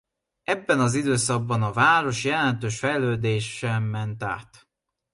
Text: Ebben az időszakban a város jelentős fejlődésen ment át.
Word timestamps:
Ebben 0.45 0.79
az 0.79 0.93
időszakban 0.93 1.61
a 1.63 1.71
város 1.71 2.23
jelentős 2.23 2.79
fejlődésen 2.79 3.81
ment 3.81 4.23
át. 4.23 4.67